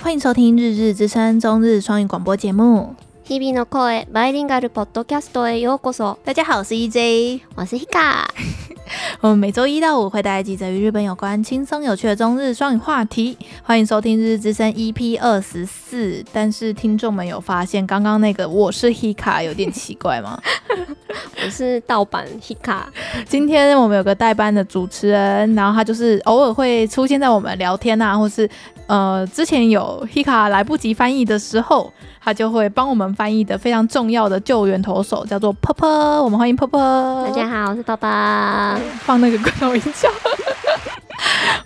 [0.00, 2.94] 欢迎收听《日日之声》中日双语广播节目。
[3.26, 6.18] 日々の声バイリンガルポッドキャストへようこそ。
[6.24, 8.24] 大家好，我是 EJ，我是 Hika。
[9.22, 13.38] 我们每周一到五会带来几则与日本有关、轻松有趣的中日双语话题。
[13.62, 16.22] 欢迎收听《日日之声》EP 二十四。
[16.34, 20.38] 但是听众们有发现，刚刚那个我是 Hika 有点奇怪吗？
[21.42, 22.82] 我是盗版 Hika。
[23.26, 28.48] 今天我们有个代班的主持人，然后他就是偶尔会出现在我们聊天啊，或是
[28.89, 31.93] 呃之前有 Hika 来不及翻译的时候。
[32.21, 36.21] 他就会帮我们翻译的非常重要的救援投手，叫做波波。
[36.21, 36.79] 我们欢迎波波。
[37.25, 38.77] 大家好，我是爸爸。
[38.99, 40.09] 放那个罐头音效。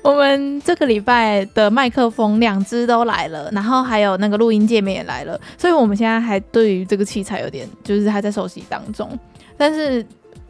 [0.03, 9.09] 我们这个礼拜的麦克风两只都来了，然后还有那个录音界面也来了，所以我们现在还对于这个器材有点就是还在熟悉当中。
[9.57, 10.05] 但是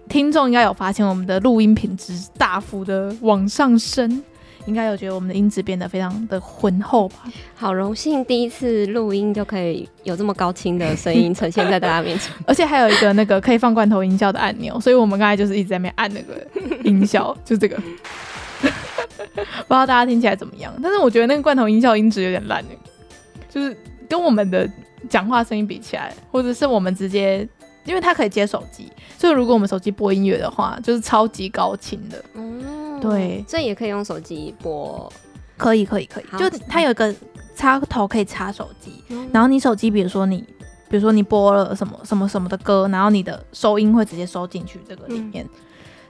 [0.09, 4.21] 听众应该有发现，我们的录音品质大幅的往上升。
[4.66, 7.16] 应该有觉得我们的音质变得非常的浑厚吧？
[7.55, 16.48] 好荣幸第一次录音就可以有这么高清的声音呈现在大家面前， 而且还有一个那个可以放罐头音效的按钮，所以我们刚才就是一直在那边按那个
[16.84, 17.76] 音效， 就这个，
[18.62, 18.71] 不知
[19.68, 20.74] 道大家听起来怎么样？
[20.82, 22.63] 但是我觉得那个罐头音效音质有点烂，
[23.49, 23.76] 就是
[24.07, 24.70] 跟我们的
[25.09, 27.48] 讲话声音比起来，或者是我们直接，
[27.84, 32.24] 因为它可以接手机，所以如果我们手机播音乐的话，就是超级高清的。
[32.35, 32.63] 嗯
[33.09, 35.12] 对，这也可以用手机播，
[35.57, 37.13] 可以可以可以，就它有一个
[37.55, 40.37] 插头可以插手机，嗯、然后你手机，比如说你，
[40.90, 45.49] 比如说你播了什么什么什么的歌，然后你的收音会直接收进去这个里面，嗯、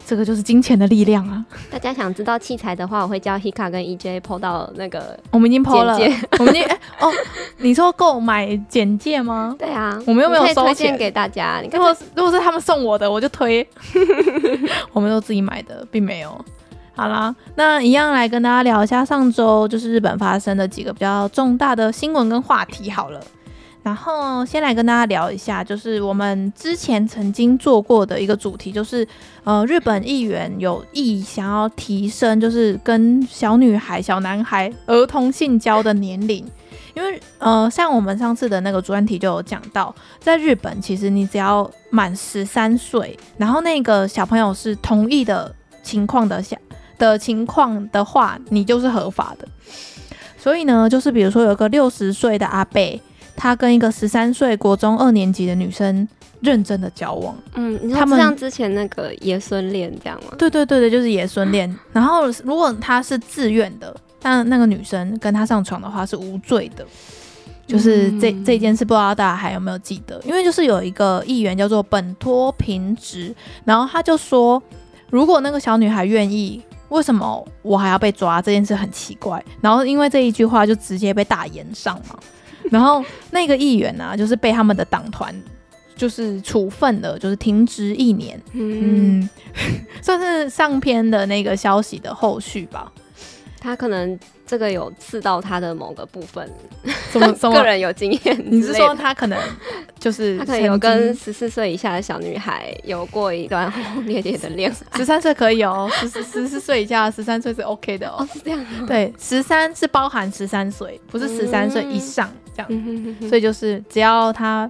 [0.06, 1.46] 这个就是金钱的力量啊！
[1.72, 5.98] 大家想知道器材的话，我会叫 Hika 跟 EJ PO 到那个，我们已经 PO 了，
[6.40, 7.12] 我们已经哎哦，
[7.58, 9.56] 你说购买简介吗？
[9.58, 10.96] 对啊，我们又没有收钱。
[10.98, 13.68] 给大家，你看如果如果是他们送我的，我就推，
[14.94, 16.46] 我们都自己买的，并没有。
[16.96, 23.20] 好啦，那一样来跟大家聊一下上周就是日本发生的几个比较重大的新闻跟话题好了。
[23.82, 29.06] 然后先来跟大家聊一下，就是我们之前曾经做过的一个主题，就是
[29.44, 36.46] 呃日本议员有意想要提升，就是跟小女孩、小男孩儿童性交的年龄。
[36.94, 46.56] 因为呃像我们上次的那个专题就有讲到，在日本其实你只要满十三岁，然后那个小朋友是同意的情况的下。
[47.12, 49.48] 的情况的话，你就是合法的。
[50.38, 53.00] 所以呢，就是比如说有个六十岁的阿贝，
[53.36, 56.06] 他跟一个十三岁国中二年级的女生
[56.42, 57.34] 认真的交往。
[57.56, 60.36] 嗯，你他们像之前那个爷孙恋这样吗？
[60.38, 61.74] 对对对对，就是爷孙恋。
[61.94, 66.86] 然后如果他是自愿的，但那个女生跟他上床的话是无罪的。
[67.66, 70.22] 就是这这件事，不知道大家还有没有记得？
[70.26, 74.62] 因为就是有一个议员叫做本托平直，然后他就说，
[75.10, 76.62] 如果那个小女孩愿意。
[76.90, 78.42] 为什么我还要被抓？
[78.42, 79.44] 这件事很奇怪。
[79.62, 82.18] 然后因为这一句话就直接被大言上嘛。
[82.72, 85.36] 然后那个议员呢、啊，就是被他们的党团
[85.96, 88.42] 就是处分了，就是停职一年。
[88.54, 89.30] 嗯，嗯
[90.02, 92.92] 算是上篇的那个消息的后续吧。
[93.64, 94.20] 他可能。
[94.46, 96.48] 这个有刺到他的某个部分，
[97.12, 98.44] 什么 什么个人有经验？
[98.46, 99.40] 你是说他可能
[99.98, 104.76] 就是他可能有跟十四岁以下的小女孩有过一段轰轰烈烈的恋爱？
[105.00, 108.18] 十三岁可以哦，十十四岁以下十三岁是 OK 的哦。
[108.20, 108.64] 哦，是这样。
[108.86, 112.68] 对，十三是包含十三岁，不是十三岁以上这样。
[112.70, 114.70] 嗯、所以就是只要他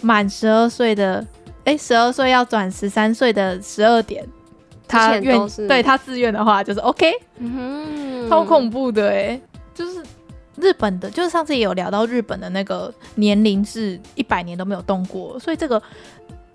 [0.00, 1.26] 满十二岁的，
[1.64, 4.24] 哎，十二岁要转十三岁的十二点，
[4.88, 5.38] 他愿
[5.68, 7.12] 对他自愿的话就是 OK。
[7.36, 8.28] 嗯哼。
[8.28, 9.42] 超恐怖的哎、欸，
[9.74, 10.02] 就是
[10.56, 15.82] 日本的，就是上次也有聊到日本的那个年龄是一百年都没有动过，所以这个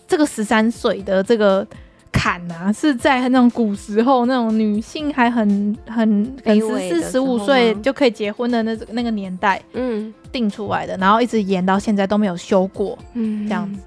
[0.07, 1.65] 这个十三岁的这个
[2.11, 13.81] 坎啊，是在那种古时候那种女性还很很很十四十五岁就可以结婚的那那个年代，嗯，定出来的，然后一直延到现在都没有修过，嗯，这样子，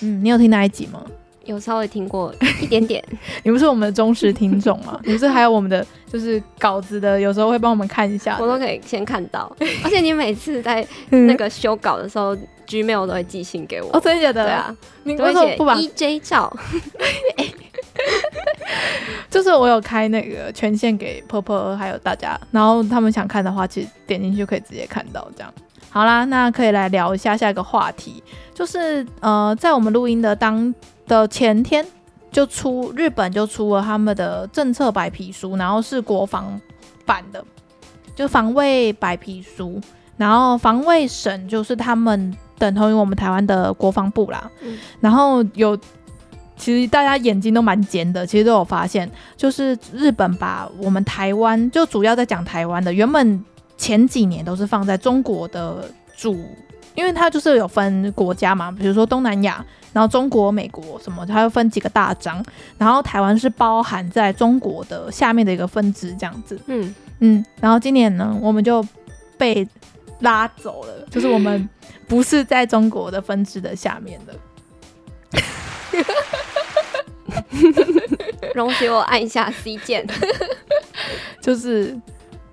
[0.00, 1.04] 嗯，你有听那一集吗？
[1.46, 3.02] 有稍微听过一点点，
[3.44, 5.00] 你不是我们的忠实听众吗？
[5.04, 9.50] 你不是还有我们的就是稿子的，有时候会帮我们看一下，我都可以先看到。
[9.84, 13.88] 而且你每次在那个修稿的时候，Gmail 都会寄信给我。
[13.92, 14.44] 哦，真的假的？
[14.44, 16.54] 对啊，你为什么不把 EJ 照？
[19.30, 25.26] 就是我有开那个权限给婆婆还有大家，然后他们想看的话，其实点进去就可以直接看到。
[25.36, 25.52] 这样
[25.96, 28.22] 好啦，那可以来聊一下下一个话题，
[28.52, 30.74] 就是呃，在我们录音的当。
[31.08, 31.86] 的前天
[32.32, 36.60] 就出日本就出了他们的政策白皮书，然后是国防
[37.04, 37.44] 版的，
[38.16, 39.80] 就防卫白皮书，
[40.16, 44.50] 然后防卫省就是他们等同于我们台湾的国防部啦。
[44.62, 45.78] 嗯、然后有，
[46.56, 53.44] 其实大家眼睛都蛮尖的，其实都有发现，就是日本把我们台湾就主要在讲台湾的，原本
[53.76, 56.38] 前几年都是放在中国的主，
[56.94, 62.44] 因为它就是有分国家嘛，比如说东南亚，然后中国、美国什么，它又分几个大章，
[62.78, 66.58] 然后台湾是包含在中国的下面的一个分支这样子。
[66.66, 68.84] 嗯嗯，然后今年呢，我们就
[69.38, 69.66] 被
[70.20, 71.68] 拉走了，就是我们
[72.06, 74.34] 不是在中国的分支的下面的。
[78.54, 80.06] 容许我按一下 C 键，
[81.42, 81.94] 就是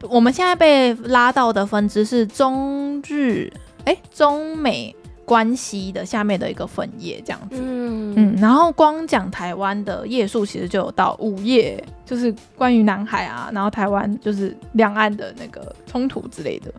[0.10, 3.52] 我们现在被拉到的分支是中日，
[3.86, 4.96] 哎、欸，中美
[5.26, 7.58] 关系的下面的一个分页这样子。
[7.60, 16.74] 嗯嗯，然后光讲台湾的页数其实就有到五页，就是关于南海啊，然后台湾就是两岸的那个冲突之类的，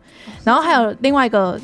[0.45, 1.61] 然后还有另外一个。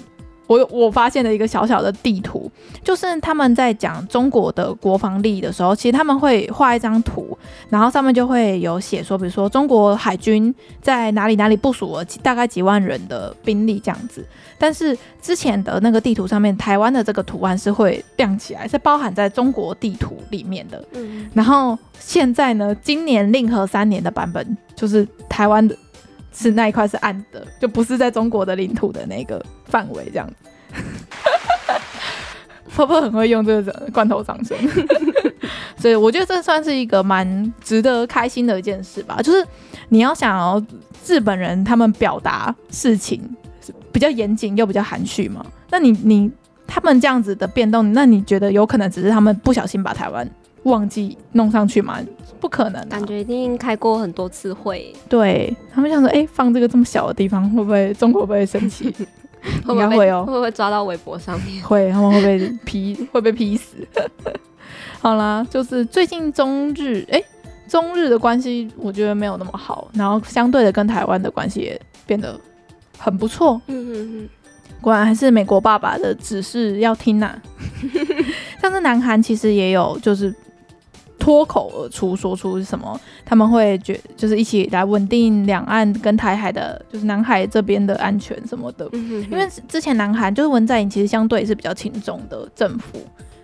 [0.51, 2.51] 我我发现了一个小小的地图，
[2.83, 7.39] 就是他们在讲中国的国防力的时候，其实他们会画一张图，
[7.69, 10.53] 然后上面就会有写说，比如说中国海军
[10.83, 14.27] 在哪里哪里部署了大概几万人的兵力这样子。
[14.59, 20.85] 但是之前的那个地图上面，台湾的这个图案是会亮起来，是包含在中国地图里面的。
[20.95, 21.31] 嗯。
[21.33, 25.77] 然后现在呢，今年令和三年的版本，就是台湾的。
[26.33, 30.35] 是那一块是暗的，就不是在中国的领土的那个范围，这样子。
[32.75, 34.57] 婆婆很会用这个罐头掌声，
[35.77, 39.21] 所以我觉得这算是一个蛮值得开心的一件事吧。
[39.21, 39.45] 就是
[39.89, 40.63] 你要想要
[41.05, 43.21] 日本人他们表达事情
[43.91, 46.31] 比较严谨又比较含蓄嘛，那你你
[46.65, 50.27] 他们这样子的变动，那你觉得有可能只是他们不小心把台湾
[50.63, 51.99] 忘记弄上去吗？
[52.41, 54.93] 不可能、啊，感觉一定开过很多次会。
[55.09, 58.93] 对，他们想说，哎、欸，放这个这么小的地方，会不会中国会不会生气？
[59.69, 61.63] 应该会哦、喔，会不会抓到微博上面？
[61.63, 63.77] 会，他们会被批，会被批死。
[65.01, 67.25] 好啦，就是最近中日，哎、欸，
[67.67, 72.39] 中日的关系我觉得没有那么好，然后相对的跟台湾的关系也变得
[72.99, 73.61] 很不错。
[73.69, 74.29] 嗯嗯嗯，
[74.83, 77.43] 果然还是美国爸爸的指示要听呐、啊。
[78.61, 80.35] 像是南韩其实也有，就是。
[81.21, 83.01] 脱口而出说出是什么？
[83.25, 88.89] 他们会觉就是一起来稳定两岸跟台海的，就是南海这边的安全什么的。
[88.93, 92.99] 嗯、哼哼因为之前南韩就是文在寅其实相对是比较轻重的政府，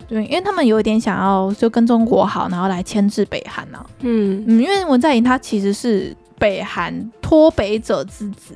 [0.09, 3.85] 对，因为他们有一点想要就跟中国好，然后来牵制北韩啊。
[4.01, 8.55] 嗯嗯，因为文在寅他其实是北韩脱北者之子，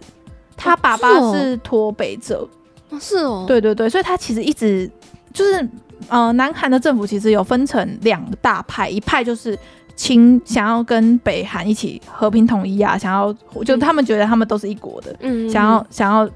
[0.57, 2.49] 他爸爸是脱北者。
[2.91, 4.91] 哦，是哦，对对对，所以他其实一直
[5.33, 5.69] 就是。
[6.09, 9.57] 呃，南韩的政府其实有分成两大派，一派就是
[9.95, 13.33] 亲想要跟北韩一起和平统一啊，想要
[13.65, 16.29] 就他们觉得他们都是一国的，嗯，想要想要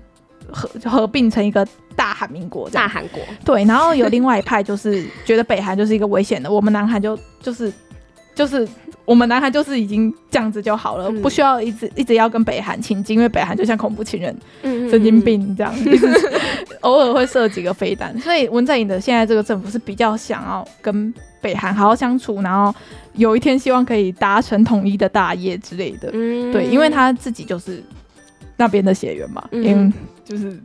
[0.53, 3.21] 合合并成一个大韩民国，大韩国。
[3.43, 7.73] 对，然后有另外一派就是觉得北韩就是一个危险的，我们南韩就就是
[8.35, 8.69] 就是。
[9.05, 15.75] 我们南韩就是已经这样子就好了，嗯、不需要一直一直要跟北韩亲近，因为北韩就像恐怖情人、嗯、神经病这样，
[16.81, 18.19] 偶尔会射几个飞弹。
[18.21, 22.75] 所以文在寅的现在这个政府是比较想要跟北韩好好相处，然后
[23.15, 26.09] 有一天希望可以达成统一的大业之类的。
[26.13, 27.83] 嗯、对，因为他自己就是
[28.57, 29.93] 那边的血缘嘛，嗯，因为
[30.25, 30.59] 就是。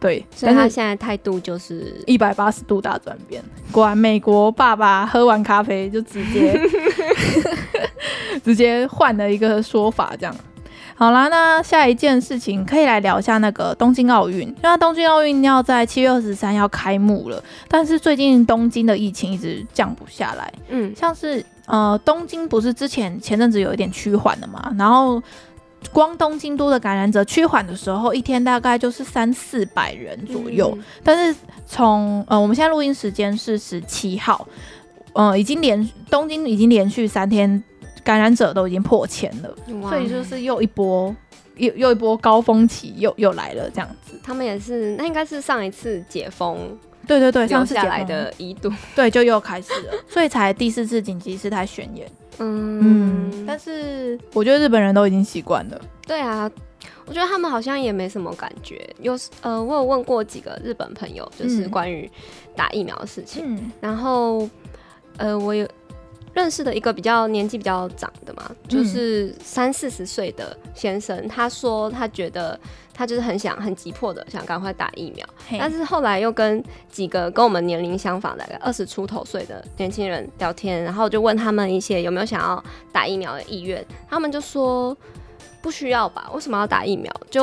[0.00, 3.42] 对，所以他现在态度就是一百八十度大转变。
[3.70, 6.58] 果然，美国爸爸喝完咖啡就直接
[8.44, 10.34] 直接换了一个说法，这样。
[10.94, 14.48] 好啦，那下一件事情可以来聊一下那个东京奥运。
[14.62, 20.52] 因为东京奥运要在七月二十三要开幕了，但是最近东京的疫情一直降不下来。
[20.68, 25.22] 嗯，像是呃东京不是之前前阵子有一点趋缓的嘛，然后。
[25.94, 30.70] 光东京都的感染者趋缓的时候，一天大概就是三四百人左右。
[30.76, 31.34] 嗯、但是
[31.66, 34.46] 从呃，我们现在录音时间是十七号，
[35.14, 37.64] 呃，已经连东京已经连续三天
[38.04, 39.54] 感染者都已经破千了，
[39.88, 41.14] 所以就是又一波
[41.56, 44.18] 又又一波高峰期又又来了这样子。
[44.22, 46.58] 他们也是，那应该是上一次解封，
[47.06, 52.10] 对对对，上次下来的一度，对，就又开始了， 所以才第四次紧急事态宣言。
[52.38, 55.80] 嗯，嗯，但是我觉得日本人都已经习惯了。
[56.06, 56.50] 对啊，
[57.06, 58.88] 我觉得他们好像也没什么感觉。
[59.00, 62.10] 有呃，我有问过几个日本朋友，就是关于
[62.56, 63.44] 打疫苗的事情。
[63.46, 64.48] 嗯，然后
[65.18, 65.68] 呃，我有
[66.32, 72.58] 认识的一个比较年纪比较长的嘛，就是三四十岁的先生，他说他觉得。
[72.92, 75.26] 他就是很想很急迫的想赶快打疫苗，
[75.58, 84.94] 但是后来又跟几个跟我们年龄相仿，大概二十出头岁的年轻人聊天，然后就问他们一些有没有想要打疫苗的意愿，他们就说
[85.62, 87.10] 不需要吧，为什么要打疫苗？
[87.30, 87.40] 就？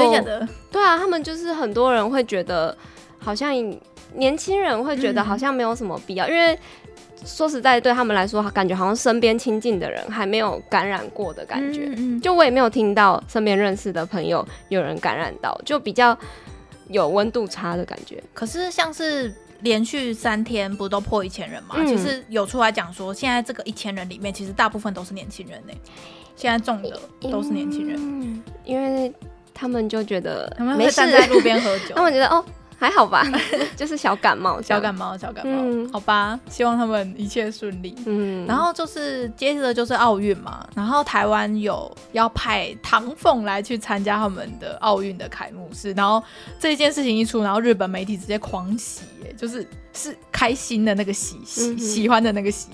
[0.71, 2.77] 对啊，他们就是很多人会觉得
[3.17, 3.51] 好像
[4.13, 6.59] 年轻人会觉得好像没有什么必要，嗯、因为
[7.25, 11.85] 说实在，对他们来说，感觉好像身边亲近的人还没有感染过的感觉。
[11.85, 16.17] 嗯嗯，就我也没有听到身边认识的朋友有人感染到，就比较
[16.89, 18.23] 有温度差的感觉。
[18.33, 21.75] 可是像是连续三天不都破一千人嘛？
[21.77, 25.73] 嗯、其实有出来讲说，现在这个一千人里面，其实大部分都是年轻人呢。
[26.35, 26.99] 现在中的
[27.31, 29.11] 都是年轻人，嗯，因为
[29.53, 32.45] 他们就觉得他们会站在路边喝酒， 他们觉得哦。
[32.79, 33.25] 还好吧，
[33.75, 37.95] 就是小感冒，小感冒，小感冒，嗯、好吧，希望他们一切顺利。
[38.05, 46.23] 嗯，然后就是接着就是奥运嘛，然后台湾有要派唐凤来去参加他们的奥运的开幕式，然后
[46.59, 52.69] 这件事情一出，然后日本媒体直接狂喜，耶，就是是开心的那个喜，喜、嗯、喜欢的那个喜，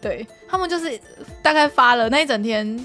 [0.00, 0.98] 对他们就是
[1.42, 2.78] 大概发了那一整天，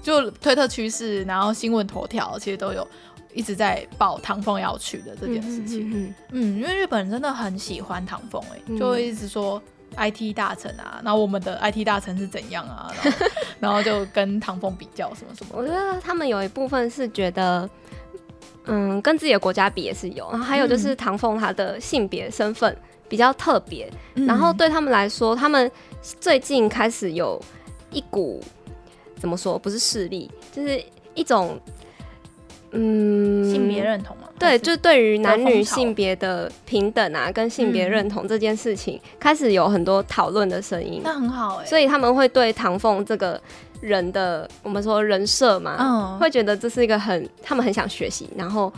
[0.00, 2.86] 就推特趋势，然后新闻头条其实都有。
[3.34, 9.60] 一直在报唐凤要去的这件事情，嗯，因为日本人真的很喜欢唐凤，哎，就会一直说
[9.96, 13.26] IT 大臣啊，然后我们的 IT 大臣是怎样啊，然后，
[13.60, 15.52] 然后就跟唐凤比较什么什么。
[15.56, 17.68] 我觉得他们有一部分是觉得，
[18.64, 22.76] 嗯，跟自己的国家比也是有，然后还有就是唐凤他的性别身份
[23.08, 25.70] 比较特别，嗯，然后对他们来说，他们
[26.20, 27.40] 最近开始有
[27.90, 28.42] 一股
[29.18, 30.82] 怎么说，不是势力，就是
[31.14, 31.58] 一种。
[32.72, 34.28] 嗯，性别认同嘛？
[34.38, 41.00] 对，就对于男女性别的平等啊，跟性别认同这件事情，嗯、开始有很多讨论的声音。
[41.04, 43.40] 那很好哎、欸，所以他们会对唐凤这个
[43.80, 48.28] 人的，我们说人设嘛，嗯，会觉得这是一个很，他们很想学习。
[48.36, 48.72] 然后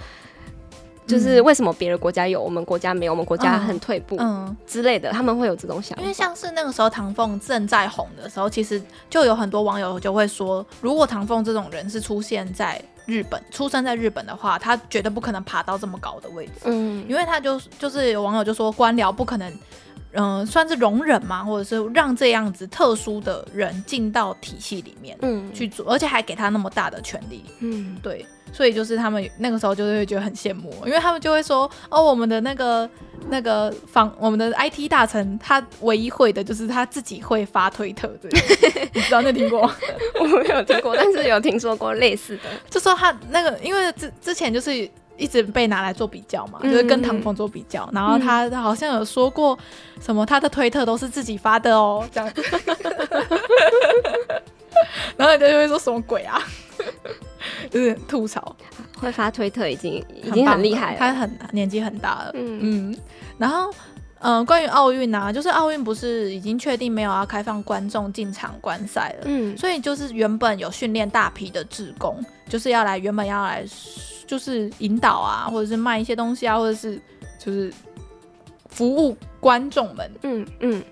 [1.07, 6.03] 就是为什么别的国家有，我们国家没有，我们国家很退步，嗯之类的，他们会有这种想法。
[6.03, 12.81] 因为像是那个时候唐凤正在红的时候，其实就有很多网友就会说，如果唐凤这种人是出现在。
[13.07, 16.53] 日本出生在日本的话，他绝对不可能爬到这么高的位置。
[16.65, 19.53] 嗯，因为他就就是有网友就说官僚不可能，
[20.15, 27.45] 嗯、呃，算是容忍嘛，或者是让这样子特殊的人进到体系里面，嗯，去做，而且还给他那么大的权利。
[27.61, 32.89] 嗯，对，所以就是他们那个时候就会觉得很羡慕，因为他们就会说，哦，我们的那个
[33.29, 38.31] 那个方，我们的 IT 大臣，他唯一会的就是他自己会发推特，对，
[38.95, 39.61] 你知道那听过？
[40.21, 44.89] 我没有听过，但是有听说过类似的， 就说他那个，因为之之前就是。
[45.17, 49.57] 一直被拿来做比较嘛，就是跟唐凤做比较，嗯、然后他好像有说过
[50.01, 52.31] 什么，他的推特都是自己发的哦，这样，
[55.17, 56.43] 然后人家就会说什么鬼啊，
[57.71, 58.55] 就是吐槽，
[58.99, 62.91] 会发推特已经已经很厉害了，他很年纪很大了，嗯。
[62.91, 62.97] 嗯，
[63.39, 63.71] 然后
[64.19, 72.19] 嗯、呃，关于奥运啊，就是奥运不是已经确定没有要开放观众进场观赛了，嗯，所以就是原本有训练大批的志工，
[72.49, 73.65] 就是要来原本要来。
[74.27, 77.01] 就是引导啊，或者是卖一些东西啊，或者是
[77.39, 77.73] 就是
[78.69, 80.83] 服务观众们，嗯嗯，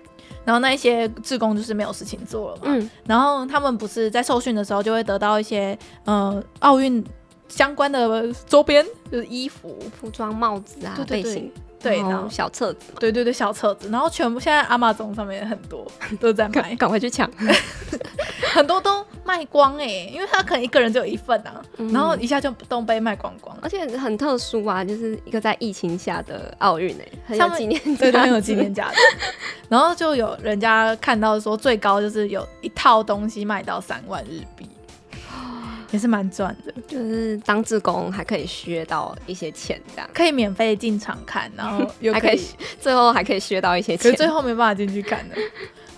[0.45, 7.03] 然后那一些志工就是没有事情做了嘛，嗯，然后他们不是在受训的时候就会得到一些呃奥运
[7.47, 11.23] 相关的周边，就是衣服、服装、帽子啊、对对对。
[11.23, 11.51] 背心。
[11.83, 15.85] 对，然后小册子，对对对，小册子，然后全部现在 Amazon 上面很多
[16.17, 17.29] 都在卖， 赶快去抢，
[18.53, 28.99] 很多都卖光哎、欸，因为他可能一个人只有一份啊，嗯、然后一下就都被卖光光，而且很特殊啊，就是一个在疫情下的奥运哎，很有纪念价，对，很有纪念价值。
[29.69, 34.67] 然后就有人家看到说最高就是有一套东西卖到三万日币。
[35.93, 40.09] 也是蛮赚的，就是当志工还可以削到一些钱，这样。
[40.11, 42.41] 可以免费进场看，然后又 可以，可以
[42.81, 45.35] 最后还可以削到一些钱，最后没办法进去看的，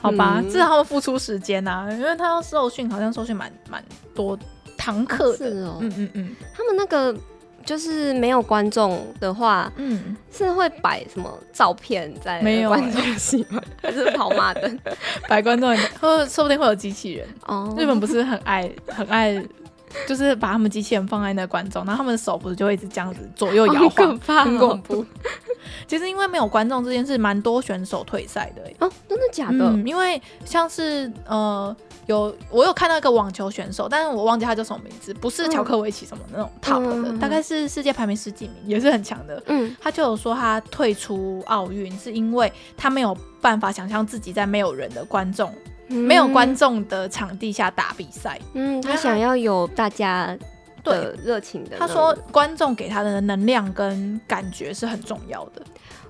[0.05, 0.43] 好吧？
[0.50, 3.83] 至少、嗯、他们付出时间呐、啊，因为他要受训，好像受训蛮蛮
[4.13, 4.38] 多
[4.77, 7.15] 堂课的，是哦，嗯嗯嗯，他们那个
[7.65, 13.62] 就是没有观众的话，嗯，是会摆什么照片在没有观众席吗？
[13.81, 14.79] 还是跑马灯
[15.27, 17.74] 摆观众，或说不定会有机器人哦。
[17.77, 19.43] 日本不是很爱很爱。
[20.05, 25.05] 就是把他们机器人放在那观众，然后他们的手不是就会一直这样子左右摇晃，很恐怖。
[25.88, 28.62] 其实因为没有观众这件事，蛮多选手退赛的。
[28.79, 29.65] 哦，真的假的？
[29.65, 39.41] 嗯，因为像是呃，有我有看到一个网球选手，但是我忘记他叫什么名字，不是乔克维奇什么那种 top 的，嗯、大概是世界排名十几名，也是很强的。
[39.48, 45.53] 嗯，他就有说他退出奥运是因为他没有办法想象自己在没有人的观众。
[45.88, 50.36] 没有观众的场地下打比赛，嗯，他想要有大家
[50.86, 51.77] 的热情的。
[51.77, 55.62] 他说，观众给他的能量跟感觉是很重要的。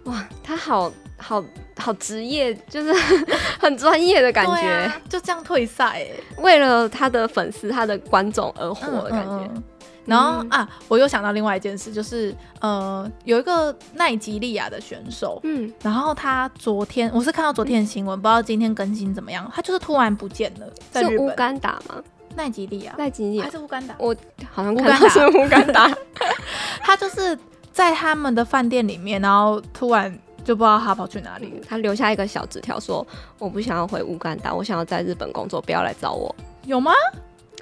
[0.06, 1.44] 哇，他好好
[1.78, 2.94] 好职业，就是
[3.60, 4.70] 很专业的感觉。
[4.70, 6.06] 啊、就这样退赛，
[6.38, 9.32] 为了他的粉丝、他的观众而活的感觉。
[9.32, 9.64] 嗯嗯嗯
[10.06, 21.14] 然后、嗯、啊，我又想到另外一件事，就是呃，有一个奈及利亚的选手，嗯，然后他昨天我是看到昨天的新闻，嗯、不知道今天更新怎么样，他就是突然不见了，在日本。
[21.18, 21.96] 是乌干达吗？
[22.36, 23.96] 奈吉利亚，奈吉利亚还是乌干达？
[23.98, 24.16] 我
[24.52, 25.90] 好像乌干达是乌干达。
[26.84, 27.38] 他就是
[27.72, 30.12] 在他们的饭店里面，然后突然
[30.44, 31.66] 就不知道他跑去哪里了。
[31.68, 33.06] 他留下一个小纸条说
[33.40, 36.34] ：“我不想要回乌干达，我想要在日本工作，不要来找我。”
[36.66, 36.92] 有吗？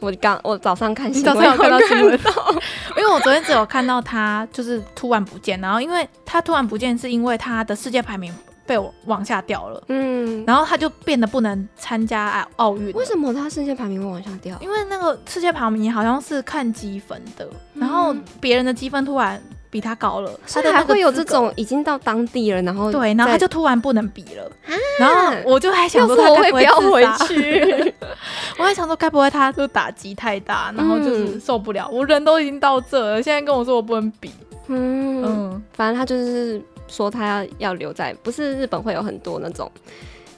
[0.01, 2.19] 我刚我早上看新闻，早上有看到新闻，
[2.97, 8.33] 因为我昨天只有看到他就是突然不见，然后因为他突然不见是因为他的世界排名
[8.65, 12.91] 被我往下掉了，嗯，然后他就变得不能参加奥运。
[12.93, 14.58] 为什么他世界排名会往下掉？
[14.62, 19.41] 因为那个世界排名好像是看积分的，然后别人的积分突然。
[19.74, 24.51] 比他高了，他还会有这种已经到当地了，然后对，然后他就突然不能比了，
[25.00, 27.91] 然后我就还想说他会不要回去，
[28.60, 34.29] 我还想说该不会他就打击太大，然后就是受不了，我人都已经到这了，现在跟我说我不能比，
[34.67, 35.24] 嗯。
[35.25, 39.71] 嗯，反正他就是说他要要留在，不是日本会有很多那种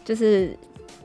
[0.03, 0.57] 就是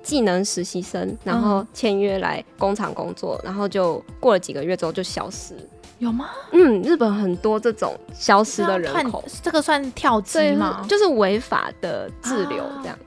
[0.02, 5.54] 技能实习生，然后签约来工厂工作，然后就过了几个月之后就消失。
[5.99, 6.30] 有吗？
[6.52, 10.82] 嗯，日本很多这种消失的人口，这个算跳机吗？
[10.88, 12.99] 就是违法的滞留这样，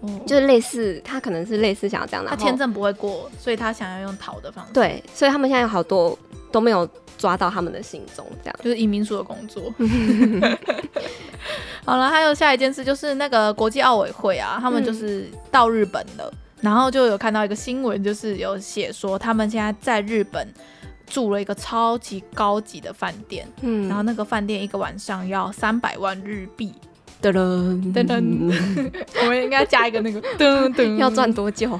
[0.00, 4.72] 哦，就是类似他可能是类似想要这样，他签证不会过，所以他想要用逃的方式。
[4.72, 6.18] 对，所以他们现在有好多
[6.54, 9.74] 都没有抓到他们的行踪，这样就是移民署的工作。
[11.84, 20.46] 好了，还有下一件事就是那个国际奥委会啊，他们就是到日本了，嗯，然后就有看到一个新闻，就是有写说他们现在在日本。
[21.06, 26.72] 住了一个超级高级的饭店，嗯，然后那个饭店一个晚上要三百万日币，
[27.20, 31.78] 噔噔噔噔， 我们应该加一个那个噔噔， 要赚多久？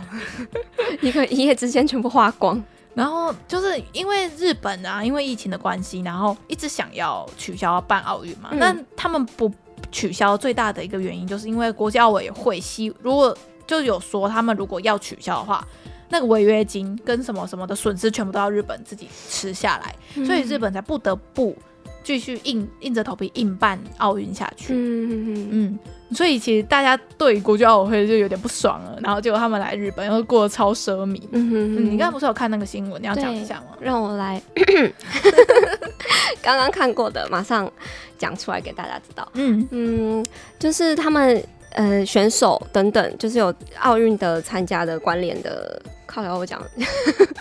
[1.01, 2.63] 一个一夜之间全部花光。
[2.95, 9.53] 然后就是因为日本啊，因为疫情的关系，然后一直想要取消办奥运嘛，那、嗯、他们不
[9.91, 13.37] 取消最大的一个原因，就是因为国际奥委会希如果
[13.67, 15.67] 就有说他们如果要取消的话。
[16.11, 21.57] 那个违约金跟什么什么的损失全部都要日本自己吃下来，嗯、所以日本才不得不
[22.05, 24.73] 继续硬硬着头皮硬办奥运下去。
[24.75, 25.79] 嗯嗯嗯，
[26.15, 31.21] 所以其实大家对国际奥委会就有点不爽了，然后结果他们来日本又过得超奢靡。
[31.33, 33.03] 嗯哼嗯，你刚才不是有看那个新闻？
[33.03, 33.77] 你要讲一下吗？
[33.81, 34.41] 让我来，
[36.43, 37.71] 刚刚看过的，马上
[38.19, 39.27] 讲出来给大家知道。
[39.35, 40.25] 嗯嗯，
[40.59, 45.81] 就是他们呃选手等等，就是有奥运的参加的关联的。
[46.07, 46.63] 靠，我讲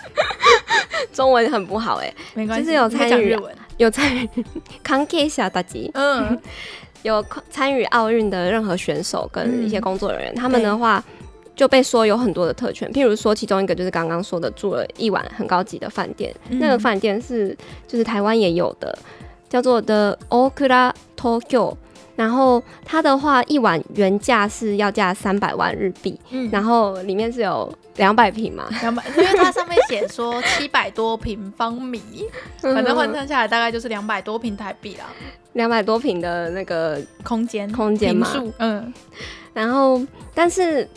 [1.12, 3.36] 中文很不好哎，没关系，就是有参与
[3.76, 4.28] 有参与
[4.84, 6.38] 関係者たち，嗯，
[7.02, 11.02] 有参与奥运的任何选手跟一些工作人员，嗯、他们的话
[11.56, 17.56] 就被说有很多的特权，譬如说其中一个就是刚刚说的住了一晚很高级的饭店，嗯、那个饭店是
[17.86, 18.96] 就是台湾也有的，
[19.48, 21.76] 叫做 The Okura Tokyo。
[22.16, 32.00] 然后它的话，一晚原价是要价三百万日币，嗯，然后里面是有两百平嘛，两百，因为它上面写说七百多平方米，
[32.62, 35.04] 反正换算下来大概就是两百多平台币啦，
[35.54, 38.92] 两百多平的那个空间空间嘛，嗯，
[39.52, 40.00] 然后
[40.34, 40.88] 但是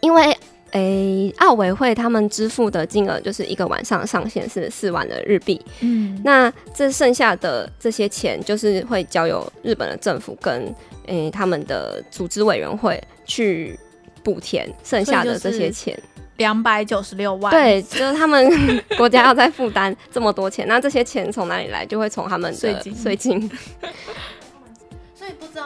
[0.00, 0.36] 因为。
[0.72, 10.72] 诶，奥委会他们支付的金额就是一个晚上上限是四万的日币，嗯，那这剩下的这些钱就是会交由日本的政府跟
[11.06, 13.78] 诶他们的组织委员会去
[14.22, 15.98] 补填剩下的这些钱，
[16.36, 18.48] 两百九十六万，对，就是他们
[18.96, 21.84] 国家要再负担这么多钱，那这些钱从哪里来？
[21.84, 23.50] 就会从他们的税金，税金。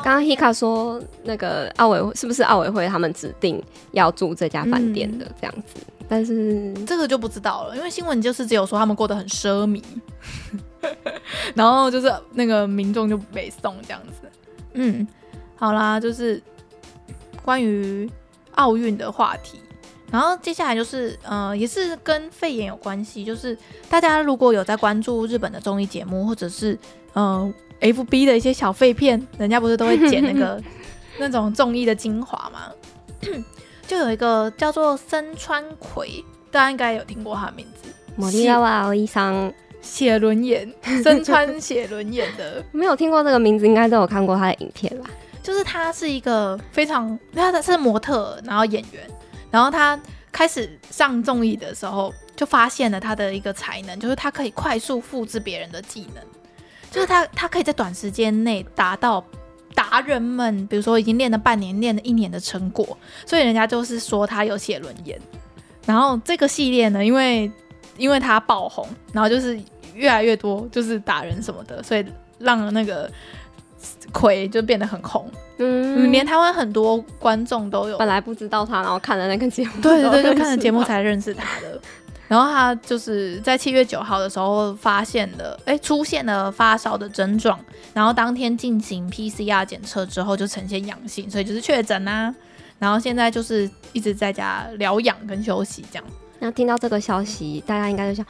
[0.03, 5.81] 刚刚 Hika 说，那个奥委会是不是奥委会他们指定要住这家饭店的这样子？
[5.81, 9.83] 嗯、但是这个就不知道了，因为新闻就是只有说他们过得很奢靡，
[11.55, 14.29] 然后就是那个民众就没送这样子。
[14.75, 15.07] 嗯，
[15.57, 16.43] 好啦，就是
[17.43, 18.11] 关于
[18.57, 19.59] 奥运的话题，
[20.11, 23.57] 然后接下来就是呃，也是跟肺炎有关系，就是
[23.89, 26.79] 大家如果有在关注日本的综艺节目，或者是
[27.15, 27.53] 呃。
[27.85, 30.61] F B 的一些小废片， 人家不是都会剪那个
[31.19, 32.73] 那种综艺的精华吗？
[33.87, 37.91] 就有一个叫做森川葵，大家应该有听过他的名字。
[38.31, 45.11] 森川葵さん写轮眼，身穿写轮眼的，没有听过这个名字，应该都有看过他的影片吧？
[45.43, 49.03] 就是他是一个非常，他他是模特，然后演员，
[49.51, 50.01] 然后他
[50.33, 56.25] 开始上综艺的时候，就发现了他的一个才能，就是他可以快速复制别人的技能。
[56.95, 59.25] 就是他，他可以在短时间内达到
[59.75, 65.21] 达人们，比如说已经练了半年、练了一年的成果，所以人家就是说他有写轮眼。
[65.85, 67.51] 然后这个系列呢，因为
[67.99, 69.61] 因为他爆红，然后就是
[69.93, 72.07] 越来越多就是打人什么的，所以
[72.39, 73.11] 让那个
[74.13, 75.29] 葵就变得很红。
[75.59, 81.81] 嗯，连台湾很多观众都有，本来不知道他，然后看了那个节目，对对对，就看了节目才认识他的。
[82.35, 87.57] 然后他就是在七月九号的时候发现了，哎，出现了发烧的症状，
[87.93, 92.35] 然后当天进行 PCR 检测之后就呈现阳性，所以就是确诊啊。
[92.81, 96.05] 然后现在就是一直在家疗养跟休息这样。
[96.41, 98.27] 那听到这个消息，大家应该就想，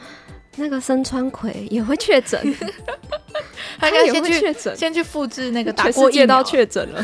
[0.56, 2.38] 那个森川葵也会确诊？
[3.80, 7.02] 他应该先去确诊，先去复制那个打过疫苗确诊了。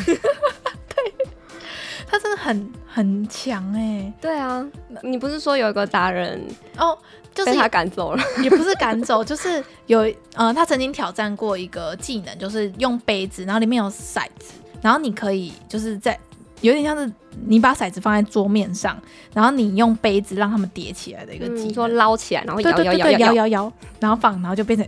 [2.10, 4.66] 他真的很很强哎、欸，对啊，
[5.02, 6.44] 你不是说有一个达人
[6.76, 6.98] 哦，
[7.32, 10.00] 就是被他赶走了，也不是赶走， 就是有
[10.34, 16.18] 呃，他曾经挑战过一个技能，就是用杯子，然后里面有骰子，然后你可以就是在
[16.62, 17.10] 有点像是
[17.46, 19.00] 你把骰子放在桌面上，
[19.32, 23.10] 然后你用杯子让他们叠起来的一个技能，说捞起来，然后摇摇摇。
[23.10, 24.84] 摇摇摇摇，然后放，然后就变成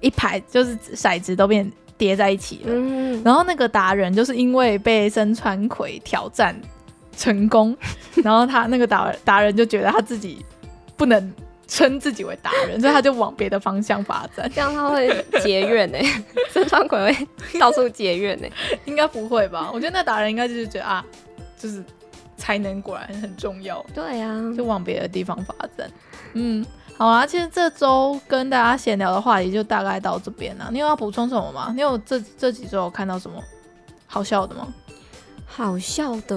[0.00, 1.70] 一排，就是骰子都变。
[1.98, 6.54] 叠在一起了，嗯、然后那个达人就是因为被森川葵挑战
[7.16, 7.76] 成功，
[8.22, 10.44] 然后他那个达达人就觉得他自己
[10.96, 11.32] 不能
[11.66, 14.50] 称自己为达人， 所以他就往别的方向发展。
[14.54, 15.98] 这样他会结怨呢？
[16.50, 17.26] 森川葵会
[17.58, 18.46] 到处结怨呢？
[18.84, 19.70] 应该不会吧？
[19.72, 21.04] 我觉得那达人应该就是觉得啊，
[21.58, 21.82] 就是
[22.36, 23.84] 才能果然很重要。
[23.94, 25.90] 对呀、啊，就往别的地方发展。
[26.34, 26.64] 嗯。
[26.96, 30.68] 好啊，其实这周跟大家闲聊的话题就大概到这边了。
[30.72, 31.72] 你有要补充什么吗？
[31.74, 33.42] 你有这这几周有看到什么
[34.06, 34.68] 好笑的吗？
[35.44, 36.36] 好笑的，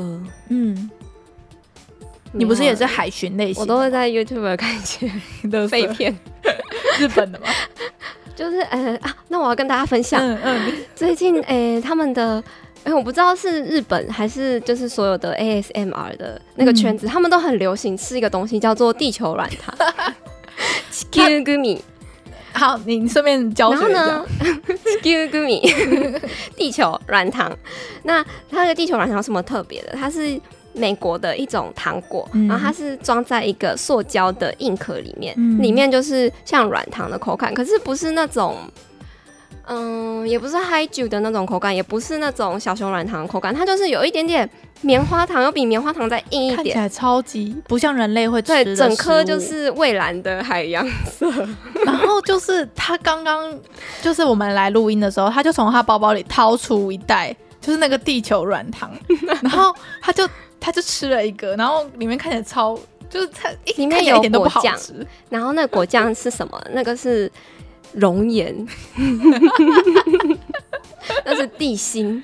[0.49, 0.89] 嗯，
[2.31, 3.61] 你不是也是海巡类型？
[3.61, 5.09] 我都会在 YouTube 看一些
[5.67, 6.17] 废片，
[6.99, 7.47] 日本的吗？
[8.35, 12.43] 就是呃啊，那我要跟大家分享，嗯嗯，最近诶他们的。
[12.85, 19.75] 哎，我不知道是日本还是就是所有的 ASMR 的那个圈子，嗯、他们都很流行吃一个东西叫做地球软糖。
[21.10, 21.80] Q グミ，
[22.52, 24.00] 好，你顺便教学一下。
[24.00, 24.26] 然后呢，
[25.02, 26.20] Q グ ミ，
[26.56, 27.56] 地球软糖。
[28.02, 29.92] 那它的地球软糖有什么特别的？
[29.92, 30.40] 它是
[30.72, 38.56] 美国的一种糖果，嗯、然后它是装在一个塑胶的硬壳里面，嗯、里面就是像软糖的口感，可是不是那种。
[39.71, 44.49] 嗯，也不是嗨酒的那种口感，也不是那种小熊软糖的口感，它就是有一点点
[44.81, 48.63] 棉花糖，又比棉花糖再硬一点，看起来超级不像人类会吃的。
[48.65, 51.29] 对，整颗就是蔚蓝的海洋色。
[51.85, 53.55] 然后就是他刚刚
[54.01, 58.91] 就是我们来录音的时候，他就从他包包里掏出一袋，就是那个地球软糖，
[59.43, 60.27] 然后他就
[60.59, 62.75] 他就吃了一个，然后里面看起来超
[63.07, 64.75] 就是它里面有果酱，
[65.29, 66.59] 然后那果酱是什么？
[66.71, 67.31] 那个是。
[67.93, 68.67] 熔岩，
[71.25, 72.23] 那是地心。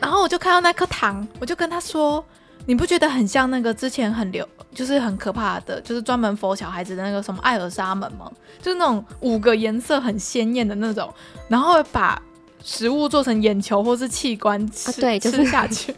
[0.00, 2.24] 然后我就看到那颗糖，我就跟他说
[2.64, 8.30] ：“你不觉得很像那个之前很流，就是很可怕的，就是专门 for 小孩子的那个什么艾尔莎门吗？
[8.62, 11.12] 就是那种五个颜色很鲜艳的那种，
[11.48, 12.20] 然后把
[12.64, 15.94] 食物做成眼球或是器官吃，啊、对，就是、吃下去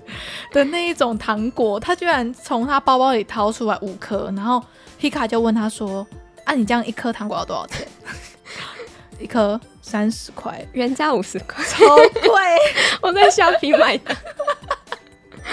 [0.53, 1.79] 的那一种糖果。
[1.79, 4.61] 他居然从他包包里掏出来五颗，然后
[5.01, 6.05] Hika 就问他说
[6.45, 7.87] ：‘啊，你这样一颗糖果要多少钱？’
[9.23, 12.33] 一颗三十块，原价五十块，超贵！
[13.01, 14.15] 我在虾皮买的，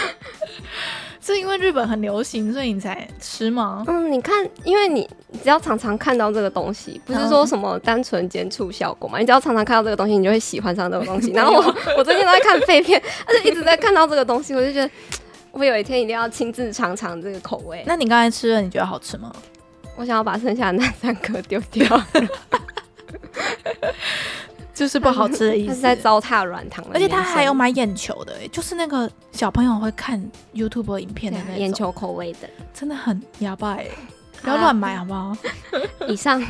[1.22, 3.84] 是因为日本很流行，所以你才吃吗？
[3.88, 5.08] 嗯，你看，因为你
[5.44, 9.20] 只要常常看到这个东西，不是说什么单纯接触效果嘛？
[9.20, 11.32] 你只要常常看到这个东西，你就会喜欢上这个东西。
[11.38, 14.90] 然后我我最近都在看废片，而且一直在看到这个东西，我就觉得
[15.52, 17.84] 我有一天一定要亲自尝尝这个口味。
[17.86, 19.32] 那你刚才吃了，你觉得好吃吗？
[19.96, 21.86] 我想要把剩下的那三颗丢掉。
[24.75, 30.21] 就是不好吃的意思，他 是在糟蹋软糖，而且他还有买眼球的，就是那个小朋友会看
[30.53, 33.87] YouTube 影片的那眼球口味的，真的很哑巴哎，
[34.43, 35.37] 不要乱买好不好？
[36.09, 36.45] 以上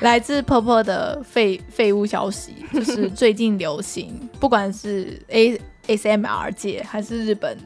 [0.00, 7.56] 来自婆婆的废废物消息，就是最近流行，不管是 A S M R 界还是日本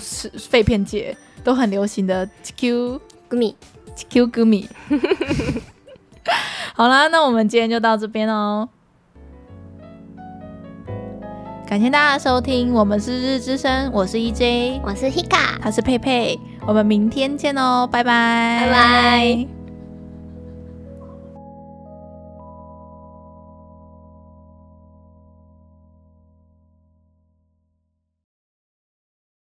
[0.00, 3.54] 是废片界，都很流行的 Q グミ，
[4.08, 4.68] Q グミ。
[6.77, 8.69] 好啦，那我们今天就到这边哦。
[11.67, 19.56] 感谢大家的收听，我们是日之声，我是 EJ，我是 Hika，他是佩佩，我们明天见哦，拜拜，拜拜。